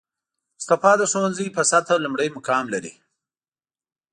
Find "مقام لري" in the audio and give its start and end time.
2.37-2.93